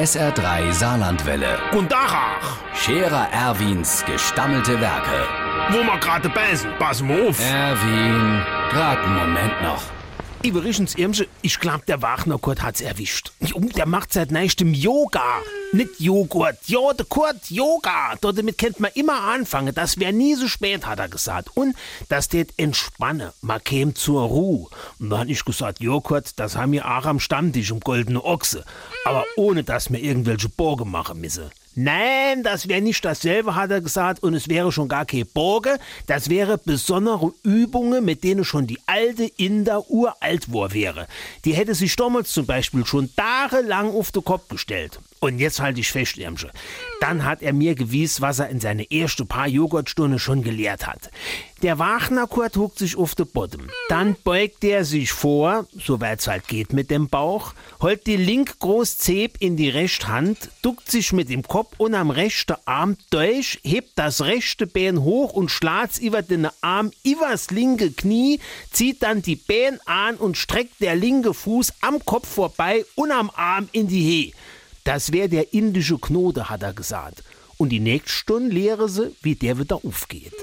SR3 0.00 0.72
Saarlandwelle. 0.72 1.58
Und 1.72 1.92
Dachach, 1.92 2.56
Scherer 2.74 3.28
Erwins 3.32 4.02
gestammelte 4.06 4.80
Werke. 4.80 5.28
wo 5.68 5.82
wir 5.82 5.98
gerade 5.98 6.30
beißen, 6.30 6.70
pass 6.78 7.02
mal 7.02 7.28
auf. 7.28 7.38
Erwin, 7.38 8.42
grad 8.70 8.98
einen 8.98 9.14
Moment 9.18 9.62
noch. 9.62 9.82
Übrigens, 10.42 10.94
Irmsche, 10.94 11.28
ich 11.42 11.60
glaub, 11.60 11.84
der 11.84 12.00
Wagner 12.00 12.38
Kurt 12.38 12.62
hat's 12.62 12.80
erwischt. 12.80 13.32
Der 13.76 13.84
macht 13.84 14.14
seit 14.14 14.30
neuestem 14.30 14.72
Yoga. 14.72 15.42
Nicht 15.72 16.00
Joghurt, 16.00 16.56
ja, 16.66 16.94
der 16.94 17.04
Kurt, 17.04 17.50
Yoga. 17.50 18.14
Dort 18.22 18.38
damit 18.38 18.56
kennt 18.56 18.80
man 18.80 18.90
immer 18.94 19.20
anfangen. 19.20 19.74
Das 19.74 19.98
wär 20.00 20.12
nie 20.12 20.34
so 20.34 20.48
spät, 20.48 20.86
hat 20.86 20.98
er 20.98 21.08
gesagt. 21.10 21.54
Und 21.56 21.76
das 22.08 22.28
tät 22.28 22.54
entspanne. 22.56 23.34
Man 23.42 23.62
käm 23.62 23.94
zur 23.94 24.22
Ruhe. 24.22 24.68
Und 24.98 25.10
dann 25.10 25.20
hab 25.20 25.28
ich 25.28 25.44
gesagt, 25.44 25.80
jo, 25.80 26.00
Kurt, 26.00 26.38
das 26.40 26.56
haben 26.56 26.72
wir 26.72 26.86
auch 26.86 27.04
am 27.04 27.20
Stammtisch 27.20 27.70
um 27.70 27.80
goldene 27.80 28.24
Ochse. 28.24 28.64
Aber 29.04 29.26
ohne, 29.36 29.62
dass 29.62 29.92
wir 29.92 30.02
irgendwelche 30.02 30.48
Borge 30.48 30.86
machen 30.86 31.20
müssen. 31.20 31.50
Nein, 31.76 32.42
das 32.42 32.68
wäre 32.68 32.80
nicht 32.80 33.04
dasselbe, 33.04 33.54
hat 33.54 33.70
er 33.70 33.80
gesagt, 33.80 34.22
und 34.22 34.34
es 34.34 34.48
wäre 34.48 34.72
schon 34.72 34.88
gar 34.88 35.06
keine 35.06 35.24
Borge, 35.24 35.78
das 36.06 36.28
wäre 36.28 36.58
besondere 36.58 37.32
Übungen, 37.44 38.04
mit 38.04 38.24
denen 38.24 38.44
schon 38.44 38.66
die 38.66 38.80
alte 38.86 39.24
Inder 39.24 39.88
uralt 39.88 40.52
war 40.52 40.72
wäre. 40.72 41.06
Die 41.44 41.54
hätte 41.54 41.74
sich 41.76 41.94
damals 41.94 42.32
zum 42.32 42.46
Beispiel 42.46 42.84
schon 42.84 43.14
tagelang 43.14 43.94
auf 43.94 44.10
den 44.10 44.24
Kopf 44.24 44.48
gestellt. 44.48 44.98
Und 45.20 45.38
jetzt 45.38 45.60
halte 45.60 45.80
ich 45.80 45.92
fest, 45.92 46.16
Irmsche. 46.16 46.50
Dann 47.00 47.26
hat 47.26 47.42
er 47.42 47.52
mir 47.52 47.74
gewies, 47.74 48.22
was 48.22 48.38
er 48.38 48.48
in 48.48 48.58
seine 48.58 48.90
erste 48.90 49.26
paar 49.26 49.46
Joghurtstunde 49.46 50.18
schon 50.18 50.42
gelehrt 50.42 50.86
hat. 50.86 51.10
Der 51.60 51.78
Wagner 51.78 52.26
Kurt 52.26 52.56
huckt 52.56 52.78
sich 52.78 52.96
auf 52.96 53.14
den 53.14 53.26
Boden. 53.26 53.70
Dann 53.90 54.16
beugt 54.24 54.64
er 54.64 54.86
sich 54.86 55.12
vor, 55.12 55.66
soweit's 55.78 56.26
halt 56.26 56.48
geht 56.48 56.72
mit 56.72 56.90
dem 56.90 57.08
Bauch, 57.08 57.52
holt 57.82 58.06
die 58.06 58.16
link 58.16 58.60
groß 58.60 58.96
Zeb 58.96 59.36
in 59.40 59.58
die 59.58 59.68
rechte 59.68 60.08
Hand, 60.08 60.50
duckt 60.62 60.90
sich 60.90 61.12
mit 61.12 61.28
dem 61.28 61.42
Kopf 61.42 61.74
und 61.76 61.94
am 61.94 62.08
rechten 62.10 62.56
Arm 62.64 62.96
durch, 63.10 63.60
hebt 63.62 63.90
das 63.96 64.22
rechte 64.22 64.66
Bein 64.66 65.02
hoch 65.02 65.34
und 65.34 65.50
schlagt's 65.50 65.98
über 65.98 66.22
den 66.22 66.48
Arm 66.62 66.92
übers 67.04 67.50
linke 67.50 67.90
Knie, 67.90 68.40
zieht 68.72 69.02
dann 69.02 69.20
die 69.20 69.36
Bein 69.36 69.78
an 69.84 70.16
und 70.16 70.38
streckt 70.38 70.80
der 70.80 70.96
linke 70.96 71.34
Fuß 71.34 71.74
am 71.82 72.02
Kopf 72.06 72.26
vorbei 72.26 72.86
und 72.94 73.12
am 73.12 73.30
Arm 73.34 73.68
in 73.72 73.86
die 73.86 74.00
He. 74.00 74.34
Das 74.84 75.12
wär 75.12 75.28
der 75.28 75.52
indische 75.52 75.98
Knote, 75.98 76.48
hat 76.48 76.62
er 76.62 76.72
gesagt. 76.72 77.22
Und 77.58 77.68
die 77.68 77.80
nächste 77.80 78.12
Stunde 78.12 78.54
lehre 78.54 78.88
sie, 78.88 79.14
wie 79.22 79.34
der 79.34 79.58
wieder 79.58 79.84
aufgeht. 79.84 80.34